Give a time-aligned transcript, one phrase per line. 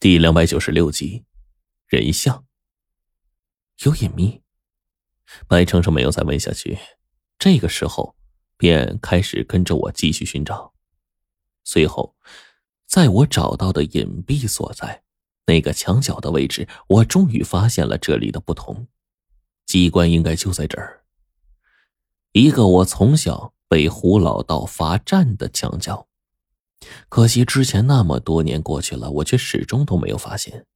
[0.00, 1.26] 第两百九十六集，
[1.86, 2.46] 人像
[3.84, 4.40] 有隐秘。
[5.46, 6.78] 白程程没有再问下去，
[7.38, 8.16] 这个时候
[8.56, 10.72] 便开始跟着我继续寻找。
[11.64, 12.16] 随后，
[12.86, 15.02] 在我找到的隐蔽所在
[15.44, 18.88] 那个墙角的位置，我终于发现了这里的不同。
[19.66, 21.04] 机关应该就在这儿，
[22.32, 26.08] 一个我从小被胡老道罚站的墙角。
[27.08, 30.66] 可惜之前那么多年过去了，我却始终都没有发现。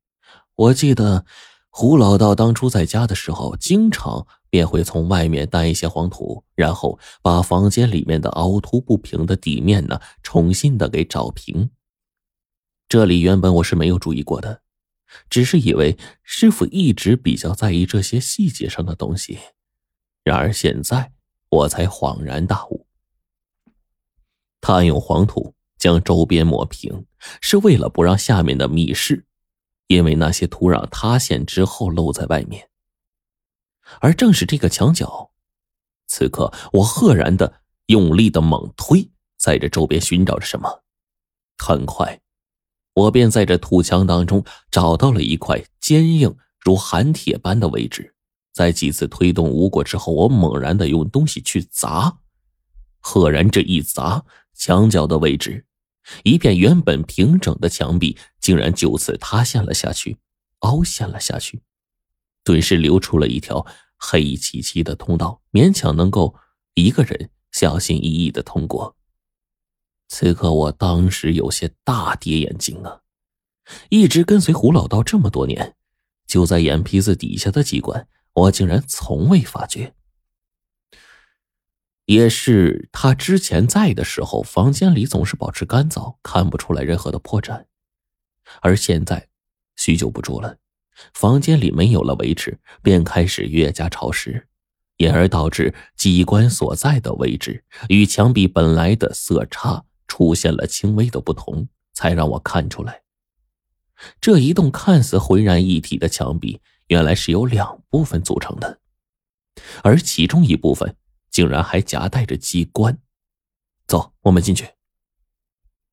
[0.54, 1.24] 我记得
[1.70, 11.70] 胡老道当初在家的时候，经常便会从外面带一些黄土，然后把房间里面的凹凸不平的地面呢，重新的给找平。
[12.88, 14.60] 这里原本我是没有注意过的，
[15.28, 19.38] 只是以为师傅一直比较在意这些细节上的东西。
[20.22, 21.12] 然而现在
[21.48, 22.86] 我才恍然大悟，
[24.60, 25.54] 他用黄土。
[25.84, 27.04] 将周边抹平，
[27.42, 29.26] 是为了不让下面的密室
[29.88, 32.70] 因为那些土壤塌陷之后露在外面。
[34.00, 35.30] 而正是这个墙角，
[36.06, 40.82] 此刻我赫然的用力的猛推，在这周边寻找着什么。
[41.58, 42.18] 很快，
[42.94, 48.14] 我便在这土墙当中找到了一块坚硬如寒铁般的位置。
[48.54, 52.20] 在几次推动无果之后，我猛然的用东西去砸，
[53.00, 54.24] 赫然这一砸，
[54.54, 55.66] 墙角的位置。
[56.22, 60.18] 一片原本平整的墙壁，竟然就此塌陷了下去，
[60.60, 61.62] 凹陷了下去，
[62.42, 66.34] 顿时流出了一条黑漆漆的通道，勉强能够
[66.74, 68.96] 一个人小心翼翼的通过。
[70.08, 73.00] 此刻，我当时有些大跌眼镜啊！
[73.88, 75.74] 一直跟随胡老道这么多年，
[76.26, 79.94] 就在眼皮子底下的机关，我竟然从未发觉。
[82.06, 87.64] 也是他之前在的时候，房间里总是保持干燥，看不出来任何的破绽。
[88.60, 89.28] 而现在，
[89.76, 90.58] 许久不住了，
[91.14, 94.46] 房间里没有了维持，便开始越加潮湿，
[94.98, 103.00] 因而导致机关所在的位置与墙壁本来的色差出现了轻微的不同，才让我看出来，
[104.20, 108.78] 这一栋看似浑然一体的墙壁，原来是由两部分组成的，
[109.82, 110.94] 而其中一部分。
[111.34, 112.96] 竟然还夹带着机关，
[113.88, 114.70] 走，我们进去。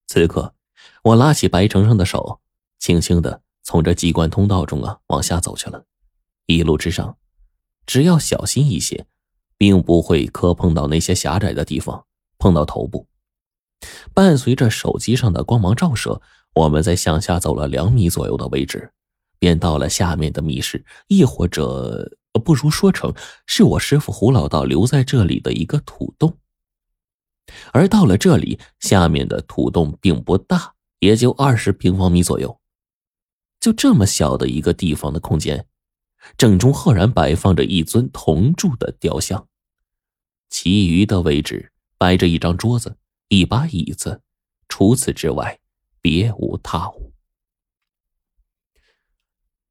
[0.05, 0.53] 此刻，
[1.01, 2.41] 我拉起白程程的手，
[2.77, 5.83] 轻轻的从这机关通道中啊往下走去了。
[6.45, 7.17] 一路之上，
[7.87, 9.07] 只要小心一些，
[9.57, 12.05] 并不会磕碰到那些狭窄的地方，
[12.37, 13.07] 碰到头部。
[14.13, 16.21] 伴随着手机上的光芒照射，
[16.53, 18.93] 我们在向下走了两米左右的位置，
[19.39, 22.19] 便到了下面的密室，亦或者。
[22.39, 23.13] 不如说成
[23.45, 26.39] 是我师傅胡老道留在这里的一个土洞，
[27.73, 32.59] 而到了这里，下面的土洞并不大，也就二十平方米左右。
[33.59, 35.67] 就这么小的一个地方的空间，
[36.37, 39.47] 正中赫然摆放着一尊铜铸的雕像，
[40.49, 42.97] 其余的位置摆着一张桌子、
[43.27, 44.21] 一把椅子，
[44.69, 45.59] 除此之外，
[46.01, 47.13] 别无他物。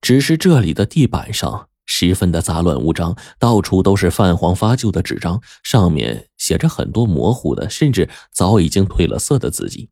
[0.03, 1.70] 只是这里的地板上。
[1.93, 9.91] 十分的杂乱无章，到处都是泛黄发旧的纸张，上面写着很多模糊的，甚至早已经褪了色的字迹。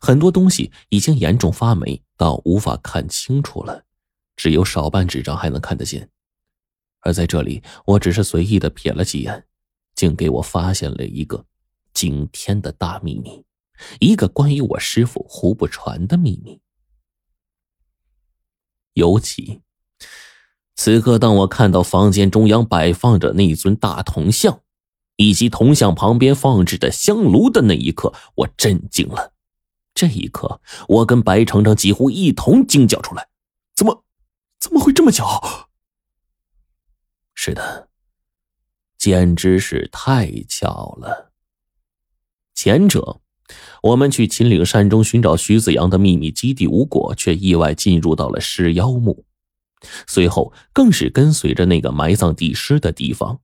[0.00, 3.84] 很多东西已经严重发霉，到无法看清楚了，
[4.36, 6.08] 只有少半纸张还能看得见。
[7.00, 9.44] 而在这里，我只是随意的瞥了几眼，
[9.94, 11.44] 竟给我发现了一个
[11.92, 13.44] 惊天的大秘密，
[14.00, 16.58] 一个关于我师傅胡不传的秘密，
[18.94, 19.60] 尤其。
[20.76, 24.60] 此刻，当我看到房间中央摆放着那尊大铜像，
[25.16, 29.32] 以及铜像旁边放置的香炉的那一刻，我震惊了。
[29.94, 33.28] 这一刻，我跟白程程几乎一同惊叫出来
[33.74, 34.04] ：“怎么，
[34.60, 35.42] 怎么会这么巧？”
[37.34, 37.88] 是的，
[38.98, 41.32] 简直是太巧了。
[42.54, 43.22] 前者，
[43.82, 49.24] 我们去秦岭山中寻找徐子阳的秘密基地无果，却意外进入到了尸妖墓。
[50.06, 53.40] 随后，更是跟随着那个埋葬地尸的地方，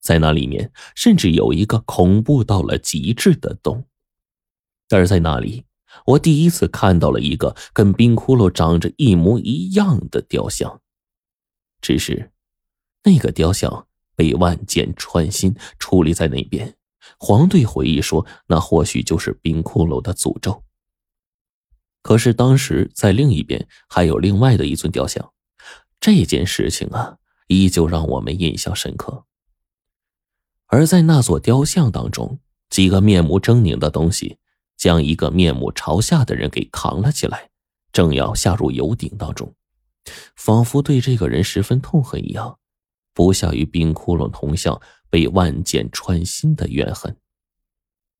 [0.00, 3.84] 在那里面甚至有一个恐怖到了极致的洞。
[4.88, 5.64] 但是在那里，
[6.06, 10.80] 我第一次看到了一个跟冰窟窿长着一模一样的雕像，
[11.80, 12.30] 只是
[13.04, 16.76] 那个雕像被万箭穿心，矗立在那边。
[17.18, 20.62] 黄队回忆说，那或许就是冰窟窿的诅咒。
[22.02, 25.32] 可是当时在另一边还有另外的一尊雕像。
[26.02, 29.24] 这件事情啊，依旧让我们印象深刻。
[30.66, 32.40] 而在那座雕像当中，
[32.70, 34.38] 几个面目狰狞的东西
[34.76, 37.50] 将一个面目朝下的人给扛了起来，
[37.92, 39.54] 正要下入油鼎当中，
[40.34, 42.58] 仿佛对这个人十分痛恨一样，
[43.14, 47.16] 不下于冰窟窿铜像被万箭穿心的怨恨。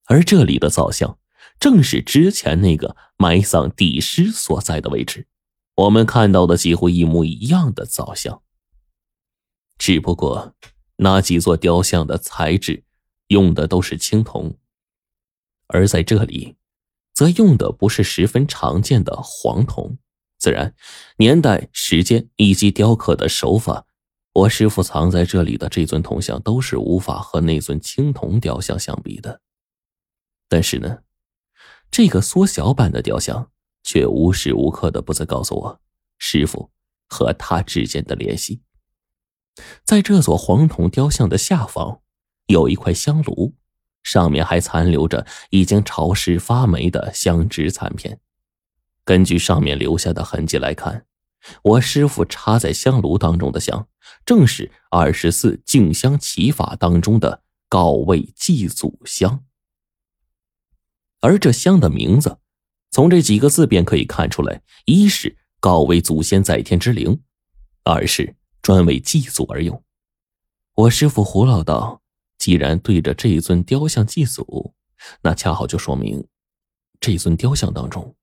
[0.05, 1.19] 而这里的造像，
[1.59, 5.27] 正是之前那个埋葬帝师所在的位置。
[5.75, 8.43] 我们看到的几乎一模一样的造像，
[9.79, 10.55] 只不过
[10.97, 12.85] 那几座雕像的材质
[13.29, 14.59] 用的都是青铜，
[15.69, 16.57] 而在这里，
[17.15, 19.97] 则用的不是十分常见的黄铜。
[20.39, 20.75] 自然，
[21.17, 23.87] 年代、时间以及雕刻的手法，
[24.35, 29.41] 我师傅藏在这里的这尊铜像都是无法和那尊青铜雕像相比的。
[30.49, 30.99] 但是呢，
[31.91, 33.51] 这个缩小版的雕像。
[33.83, 35.81] 却无时无刻的不在告诉我，
[36.19, 36.71] 师傅
[37.09, 38.63] 和他之间的联系。
[39.85, 42.01] 在这座黄铜雕像的下方，
[42.47, 43.55] 有一块香炉，
[44.03, 48.21] 上面还残留着已经潮湿发霉的香脂残片。
[49.05, 51.07] 根据上面留下的痕迹来看，
[51.63, 53.89] 我师傅插在香炉当中的香，
[54.25, 59.45] 正是二十四敬香祈法当中的告慰祭祖香。
[61.21, 62.39] 而这香的名字。
[62.93, 67.23] 从这几个字便可以看出来：一是告慰祖先在天之灵，
[67.85, 69.83] 二是专为祭祖而用。
[70.75, 72.03] 我师傅胡老道
[72.39, 74.75] 既然对着这尊雕像祭祖，
[75.23, 76.27] 那恰好就说明，
[77.01, 78.15] 这尊雕像当中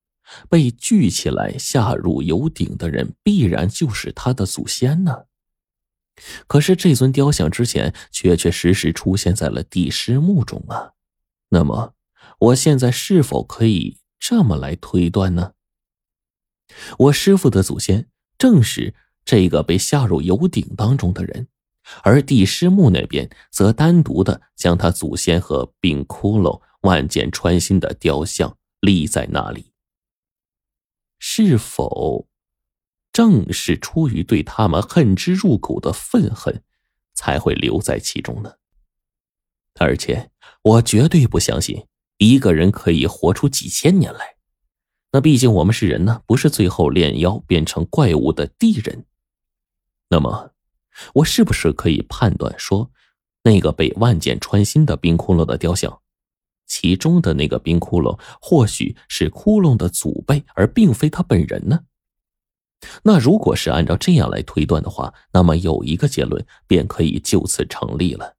[0.48, 5.24] 被聚起来下入油鼎的人，必然就是他的祖先呢。
[6.46, 10.92] 可是这尊雕像之前确确实实出现在了帝师墓中啊，
[11.48, 11.94] 那么
[12.38, 13.96] 我现在是否可以？
[14.20, 15.54] 这么来推断呢？
[16.98, 18.08] 我师傅的祖先
[18.38, 18.94] 正是
[19.24, 21.48] 这个被下入油鼎当中的人，
[22.04, 29.72] 而帝师墓那边则单独的将他祖先和冰窟窿万箭穿心的雕像立在那里。
[31.18, 32.28] 是否
[33.12, 36.62] 正是出于对他们恨之入骨的愤恨，
[37.14, 38.54] 才会留在其中呢？
[39.78, 40.30] 而且，
[40.62, 41.86] 我绝对不相信。
[42.20, 44.36] 一个人可以活出几千年来，
[45.12, 49.06] 那毕竟我们是人呢，不是最后炼妖变成怪物的地人。
[50.10, 50.52] 那么，
[51.14, 52.90] 我是不是可以判断说，
[53.44, 56.02] 那个被万箭穿心的冰窟窿的雕像，
[56.66, 61.86] 其中的那个冰窟窿或许是窟窿的祖辈，而并非他本人呢？
[63.02, 68.36] 那如果是按照这样来推断的话，那么有一个结论便可以就此成立了。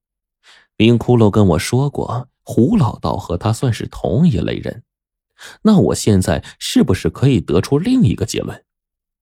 [0.77, 2.27] 冰窟窿跟我说过。
[2.43, 4.83] 胡老道和他算是同一类人，
[5.63, 8.63] 那我现在是不是可以得出另一个结论？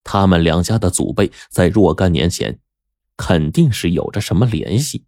[0.02, 2.58] 他们两家的祖辈在若干年前
[3.16, 5.04] 肯定是有着什么联系。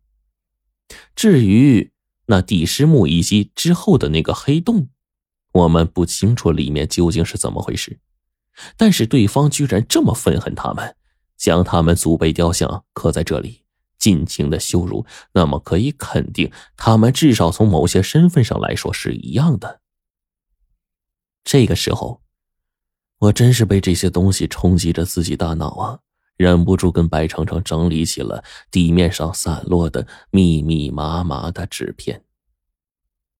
[1.16, 1.90] 至于
[2.26, 4.88] 那帝师墓以及之后的那个黑洞，
[5.52, 7.98] 我们不清楚里面究竟是怎么回事。
[8.76, 10.94] 但是对方居然这么愤恨他们，
[11.38, 13.61] 将他们祖辈雕像刻在这里。
[14.02, 19.80] 尽情的羞辱，那么可以肯定，他们至少从某些身份上来说是一样的。
[21.44, 22.20] 这个时候，
[23.20, 26.00] 我真是被这些东西冲击着自己大脑啊，
[26.36, 32.24] 忍不住跟白程程整理起了地面上散落的密密麻麻的纸片。